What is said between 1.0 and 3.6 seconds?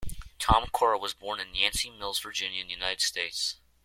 born in Yancey Mills, Virginia, United States.